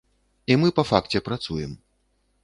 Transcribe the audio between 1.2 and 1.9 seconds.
працуем.